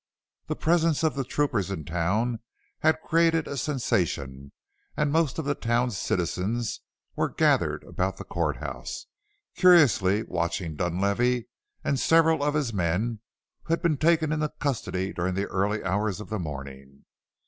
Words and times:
The 0.47 0.55
presence 0.55 1.03
of 1.03 1.13
the 1.13 1.23
troopers 1.23 1.69
in 1.69 1.85
town 1.85 2.39
had 2.79 3.03
created 3.05 3.47
a 3.47 3.55
sensation 3.55 4.51
and 4.97 5.11
most 5.11 5.37
of 5.37 5.45
the 5.45 5.53
town's 5.53 5.95
citizens 5.95 6.79
were 7.15 7.29
gathered 7.31 7.83
about 7.83 8.17
the 8.17 8.23
court 8.23 8.57
house, 8.57 9.05
curiously 9.55 10.23
watching 10.23 10.75
Dunlavey 10.75 11.49
and 11.83 11.99
several 11.99 12.41
of 12.43 12.55
his 12.55 12.73
men 12.73 13.19
who 13.65 13.73
had 13.73 13.83
been 13.83 13.97
taken 13.97 14.31
into 14.31 14.49
custody 14.49 15.13
during 15.13 15.35
the 15.35 15.45
early 15.45 15.83
hours 15.83 16.19
of 16.19 16.29
the 16.29 16.39
morning. 16.39 17.05